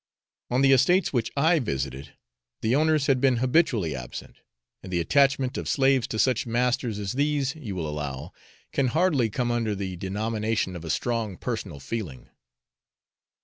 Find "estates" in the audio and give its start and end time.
0.71-1.13